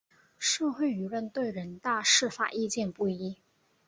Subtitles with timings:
[0.39, 3.37] 社会舆论对人大释法意见不一。